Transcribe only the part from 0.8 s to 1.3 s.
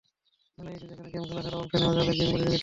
এখানে গেম